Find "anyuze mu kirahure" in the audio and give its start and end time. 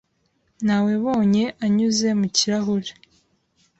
1.65-2.91